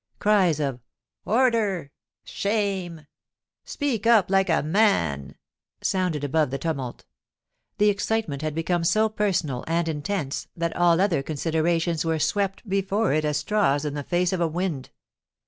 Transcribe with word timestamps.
Cries 0.17 0.59
of' 0.59 0.79
Order 1.41 1.79
1' 2.25 2.25
* 2.25 2.25
Shame 2.25 2.99
I' 3.01 3.05
* 3.41 3.65
Speak 3.73 4.07
up 4.07 4.31
like 4.31 4.49
a 4.49 4.63
man 4.63 5.25
1' 5.25 5.35
sounded 5.83 6.23
above 6.23 6.49
the 6.49 6.57
tumult 6.57 7.05
The 7.77 7.89
excitement 7.89 8.41
had 8.41 8.55
become 8.55 8.83
so 8.83 9.09
personal 9.09 9.63
and 9.67 9.87
intense 9.87 10.47
that 10.57 10.75
all 10.75 10.99
other 10.99 11.21
considerations 11.21 12.03
were 12.03 12.17
swept 12.17 12.67
before 12.67 13.13
it 13.13 13.23
as 13.23 13.37
straws 13.37 13.85
in 13.85 13.93
the 13.93 14.01
face 14.01 14.33
of 14.33 14.41
a 14.41 14.47
wind. 14.47 14.89